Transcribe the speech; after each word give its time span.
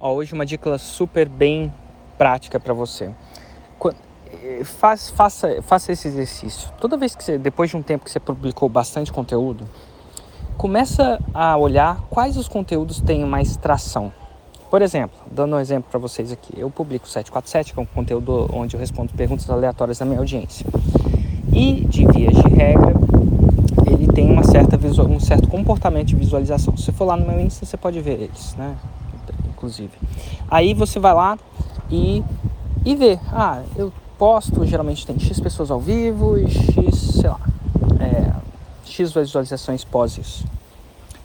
Ó, 0.00 0.14
hoje 0.14 0.32
uma 0.32 0.46
dica 0.46 0.78
super 0.78 1.28
bem 1.28 1.70
prática 2.16 2.58
para 2.58 2.72
você. 2.72 3.10
Eh, 4.32 4.64
faz, 4.64 5.10
faça, 5.10 5.60
faça 5.60 5.92
esse 5.92 6.08
exercício. 6.08 6.70
Toda 6.80 6.96
vez 6.96 7.14
que 7.14 7.22
você, 7.22 7.36
depois 7.36 7.68
de 7.68 7.76
um 7.76 7.82
tempo 7.82 8.04
que 8.04 8.10
você 8.10 8.20
publicou 8.20 8.68
bastante 8.68 9.12
conteúdo, 9.12 9.68
começa 10.56 11.20
a 11.34 11.56
olhar 11.56 12.00
quais 12.08 12.36
os 12.38 12.48
conteúdos 12.48 13.00
têm 13.00 13.24
mais 13.26 13.56
tração. 13.56 14.10
Por 14.70 14.80
exemplo, 14.80 15.18
dando 15.30 15.56
um 15.56 15.60
exemplo 15.60 15.90
para 15.90 15.98
vocês 15.98 16.32
aqui, 16.32 16.58
eu 16.58 16.70
publico 16.70 17.06
747, 17.06 17.74
que 17.74 17.78
é 17.78 17.82
um 17.82 17.86
conteúdo 17.86 18.48
onde 18.54 18.76
eu 18.76 18.80
respondo 18.80 19.12
perguntas 19.12 19.50
aleatórias 19.50 19.98
da 19.98 20.06
minha 20.06 20.20
audiência. 20.20 20.64
E, 21.52 21.84
de 21.84 22.06
vias 22.06 22.36
de 22.36 22.48
regra, 22.48 22.94
ele 23.86 24.06
tem 24.06 24.30
uma 24.30 24.44
certa 24.44 24.78
um 25.02 25.20
certo 25.20 25.48
comportamento 25.48 26.06
de 26.06 26.16
visualização. 26.16 26.74
Se 26.76 26.90
for 26.92 27.04
lá 27.04 27.16
no 27.16 27.26
meu 27.26 27.40
Insta, 27.40 27.66
você 27.66 27.76
pode 27.76 28.00
ver 28.00 28.20
eles, 28.22 28.54
né? 28.54 28.76
Inclusive. 29.60 29.92
Aí 30.50 30.72
você 30.72 30.98
vai 30.98 31.12
lá 31.12 31.38
e, 31.90 32.24
e 32.84 32.96
vê, 32.96 33.18
ah, 33.30 33.62
eu 33.76 33.92
posto, 34.18 34.64
geralmente 34.64 35.06
tem 35.06 35.18
X 35.18 35.38
pessoas 35.38 35.70
ao 35.70 35.78
vivo 35.78 36.38
e 36.38 36.50
X, 36.50 36.96
sei 37.20 37.28
lá, 37.28 37.40
é, 38.00 38.32
X 38.84 39.12
visualizações 39.12 39.84
pós 39.84 40.16
isso. 40.16 40.44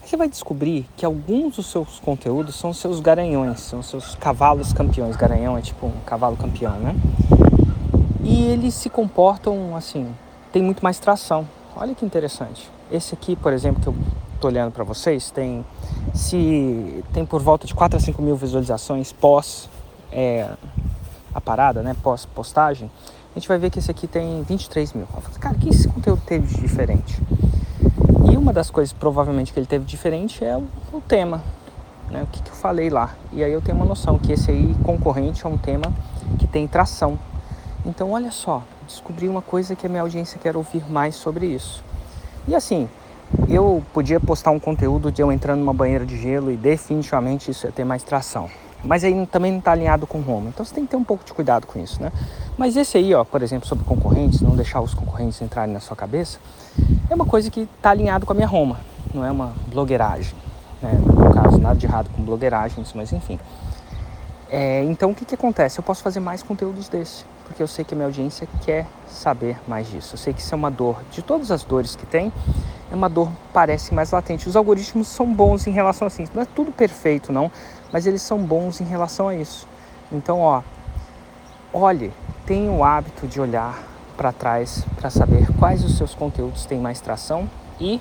Aí 0.01 0.09
você 0.09 0.17
vai 0.17 0.29
descobrir 0.29 0.85
que 0.97 1.05
alguns 1.05 1.55
dos 1.55 1.65
seus 1.67 1.99
conteúdos 1.99 2.55
são 2.55 2.73
seus 2.73 2.99
garanhões, 2.99 3.61
são 3.61 3.81
seus 3.81 4.15
cavalos 4.15 4.71
campeões. 4.71 5.15
Garanhão 5.15 5.57
é 5.57 5.61
tipo 5.61 5.87
um 5.87 5.99
cavalo 6.05 6.37
campeão, 6.37 6.77
né? 6.77 6.95
E 8.23 8.43
eles 8.43 8.73
se 8.75 8.89
comportam 8.89 9.75
assim, 9.75 10.07
tem 10.51 10.61
muito 10.61 10.83
mais 10.83 10.99
tração. 10.99 11.47
Olha 11.75 11.95
que 11.95 12.05
interessante. 12.05 12.69
Esse 12.91 13.15
aqui, 13.15 13.35
por 13.35 13.51
exemplo, 13.51 13.81
que 13.81 13.87
eu 13.87 13.95
tô 14.39 14.47
olhando 14.47 14.71
para 14.71 14.83
vocês, 14.83 15.31
tem 15.31 15.65
se 16.13 17.03
tem 17.13 17.25
por 17.25 17.41
volta 17.41 17.65
de 17.65 17.73
4 17.73 17.97
a 17.97 17.99
5 17.99 18.21
mil 18.21 18.35
visualizações 18.35 19.11
pós 19.11 19.69
é, 20.11 20.49
a 21.33 21.41
parada, 21.41 21.81
né, 21.81 21.95
pós 22.01 22.25
postagem, 22.25 22.89
a 23.35 23.39
gente 23.39 23.47
vai 23.47 23.57
ver 23.57 23.69
que 23.69 23.79
esse 23.79 23.91
aqui 23.91 24.07
tem 24.07 24.43
23 24.43 24.93
mil. 24.93 25.07
Cara, 25.39 25.55
que 25.55 25.67
esse 25.67 25.87
conteúdo 25.89 26.21
teve 26.25 26.47
de 26.47 26.61
diferente? 26.61 27.21
E 28.31 28.37
uma 28.37 28.53
das 28.53 28.69
coisas 28.69 28.93
provavelmente 28.93 29.51
que 29.51 29.59
ele 29.59 29.67
teve 29.67 29.83
diferente 29.83 30.43
é 30.43 30.55
o, 30.55 30.63
o 30.93 31.01
tema, 31.01 31.43
né, 32.09 32.23
o 32.23 32.27
que, 32.27 32.41
que 32.41 32.49
eu 32.49 32.55
falei 32.55 32.89
lá. 32.89 33.13
E 33.33 33.43
aí 33.43 33.51
eu 33.51 33.61
tenho 33.61 33.77
uma 33.77 33.85
noção 33.85 34.17
que 34.17 34.31
esse 34.31 34.49
aí 34.49 34.73
concorrente 34.83 35.45
é 35.45 35.49
um 35.49 35.57
tema 35.57 35.93
que 36.39 36.47
tem 36.47 36.65
tração. 36.65 37.19
Então 37.85 38.11
olha 38.11 38.31
só, 38.31 38.63
descobri 38.87 39.27
uma 39.27 39.41
coisa 39.41 39.75
que 39.75 39.85
a 39.85 39.89
minha 39.89 40.01
audiência 40.01 40.39
quer 40.39 40.55
ouvir 40.55 40.89
mais 40.89 41.15
sobre 41.15 41.45
isso. 41.45 41.83
E 42.47 42.55
assim, 42.55 42.87
eu 43.49 43.83
podia 43.93 44.19
postar 44.19 44.51
um 44.51 44.59
conteúdo 44.59 45.11
de 45.11 45.21
eu 45.21 45.31
entrando 45.31 45.59
numa 45.59 45.73
banheira 45.73 46.05
de 46.05 46.17
gelo 46.17 46.51
e 46.51 46.57
definitivamente 46.57 47.51
isso 47.51 47.65
ia 47.65 47.71
ter 47.71 47.83
mais 47.83 48.03
tração. 48.03 48.49
Mas 48.83 49.03
aí 49.03 49.25
também 49.27 49.51
não 49.51 49.59
está 49.59 49.71
alinhado 49.71 50.05
com 50.05 50.19
Roma. 50.19 50.49
Então 50.49 50.63
você 50.63 50.73
tem 50.73 50.85
que 50.85 50.91
ter 50.91 50.97
um 50.97 51.03
pouco 51.03 51.25
de 51.25 51.33
cuidado 51.33 51.65
com 51.65 51.79
isso, 51.79 52.01
né? 52.01 52.11
Mas 52.57 52.77
esse 52.77 52.97
aí, 52.97 53.13
ó, 53.13 53.23
por 53.23 53.41
exemplo, 53.41 53.67
sobre 53.67 53.83
concorrentes, 53.83 54.41
não 54.41 54.55
deixar 54.55 54.79
os 54.81 54.93
concorrentes 54.93 55.41
entrarem 55.41 55.73
na 55.73 55.79
sua 55.79 55.95
cabeça, 55.95 56.39
é 57.09 57.15
uma 57.15 57.25
coisa 57.25 57.49
que 57.49 57.61
está 57.61 57.89
alinhado 57.89 58.25
com 58.25 58.33
a 58.33 58.35
minha 58.35 58.47
Roma. 58.47 58.79
Não 59.13 59.25
é 59.25 59.31
uma 59.31 59.53
blogueiragem, 59.67 60.35
né? 60.81 60.91
No 60.93 61.33
caso, 61.33 61.57
nada 61.57 61.75
de 61.75 61.85
errado 61.85 62.09
com 62.15 62.23
blogueiragens, 62.23 62.93
mas 62.93 63.11
enfim. 63.11 63.39
É, 64.49 64.83
então 64.83 65.11
o 65.11 65.15
que, 65.15 65.25
que 65.25 65.33
acontece? 65.33 65.79
Eu 65.79 65.83
posso 65.83 66.03
fazer 66.03 66.19
mais 66.19 66.43
conteúdos 66.43 66.87
desse, 66.87 67.25
porque 67.45 67.63
eu 67.63 67.67
sei 67.67 67.83
que 67.83 67.93
a 67.93 67.97
minha 67.97 68.07
audiência 68.07 68.47
quer 68.63 68.85
saber 69.07 69.57
mais 69.67 69.89
disso. 69.89 70.13
Eu 70.13 70.19
sei 70.19 70.33
que 70.33 70.41
isso 70.41 70.53
é 70.53 70.57
uma 70.57 70.69
dor 70.69 71.01
de 71.11 71.23
todas 71.23 71.49
as 71.49 71.63
dores 71.63 71.95
que 71.95 72.05
tem, 72.05 72.31
uma 72.95 73.09
dor 73.09 73.31
parece 73.53 73.93
mais 73.93 74.11
latente. 74.11 74.47
Os 74.47 74.55
algoritmos 74.55 75.07
são 75.07 75.31
bons 75.33 75.67
em 75.67 75.71
relação 75.71 76.07
a 76.07 76.09
isso. 76.09 76.31
Não 76.33 76.41
é 76.41 76.45
tudo 76.45 76.71
perfeito, 76.71 77.31
não, 77.31 77.51
mas 77.91 78.07
eles 78.07 78.21
são 78.21 78.39
bons 78.39 78.81
em 78.81 78.85
relação 78.85 79.27
a 79.27 79.35
isso. 79.35 79.67
Então, 80.11 80.39
ó, 80.39 80.61
olhe, 81.73 82.11
tenha 82.45 82.71
o 82.71 82.83
hábito 82.83 83.27
de 83.27 83.39
olhar 83.39 83.83
para 84.15 84.31
trás 84.31 84.85
para 84.95 85.09
saber 85.09 85.47
quais 85.57 85.83
os 85.83 85.97
seus 85.97 86.15
conteúdos 86.15 86.65
têm 86.65 86.79
mais 86.79 87.01
tração 87.01 87.49
e 87.79 87.99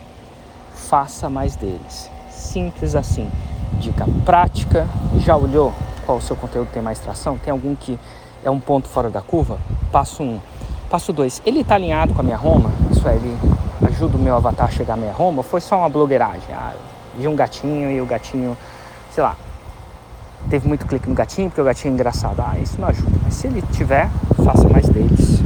faça 0.74 1.28
mais 1.28 1.56
deles. 1.56 2.10
Simples 2.30 2.94
assim. 2.94 3.30
Dica 3.74 4.06
prática. 4.24 4.86
Já 5.18 5.36
olhou 5.36 5.72
qual 6.04 6.18
o 6.18 6.22
seu 6.22 6.36
conteúdo 6.36 6.68
tem 6.72 6.82
mais 6.82 6.98
tração? 6.98 7.38
Tem 7.38 7.50
algum 7.50 7.74
que 7.74 7.98
é 8.44 8.50
um 8.50 8.60
ponto 8.60 8.88
fora 8.88 9.10
da 9.10 9.20
curva? 9.20 9.58
Passo 9.90 10.22
1. 10.22 10.26
Um. 10.26 10.40
Passo 10.90 11.12
2. 11.12 11.42
Ele 11.44 11.60
está 11.60 11.74
alinhado 11.74 12.14
com 12.14 12.20
a 12.20 12.24
minha 12.24 12.36
Roma? 12.36 12.70
Isso 12.90 13.06
é, 13.08 13.16
ele 13.16 13.36
ajuda 14.04 14.18
o 14.18 14.20
meu 14.20 14.36
avatar 14.36 14.66
a 14.66 14.70
chegar 14.70 14.96
minha 14.96 15.12
Roma? 15.12 15.42
Foi 15.42 15.60
só 15.60 15.78
uma 15.78 15.88
blogueiragem? 15.88 16.54
Ah, 16.54 16.74
vi 17.16 17.26
um 17.26 17.34
gatinho 17.34 17.90
e 17.90 18.00
o 18.00 18.06
gatinho, 18.06 18.56
sei 19.10 19.22
lá, 19.22 19.36
teve 20.50 20.68
muito 20.68 20.86
clique 20.86 21.08
no 21.08 21.14
gatinho 21.14 21.48
porque 21.48 21.60
o 21.60 21.64
gatinho 21.64 21.92
é 21.92 21.94
engraçado. 21.94 22.40
Ah, 22.40 22.58
isso 22.58 22.78
não 22.80 22.88
ajuda. 22.88 23.10
Mas 23.22 23.34
se 23.34 23.46
ele 23.46 23.62
tiver, 23.72 24.10
faça 24.44 24.68
mais 24.68 24.88
deles. 24.88 25.42